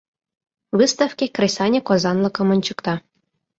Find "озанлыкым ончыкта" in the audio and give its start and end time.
1.93-2.93